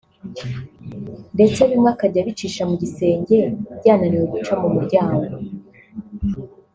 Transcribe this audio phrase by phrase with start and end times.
[1.35, 3.37] ndetse bimwe akajya abicisha mu gisenge
[3.79, 5.23] byananiwe guca mu muryango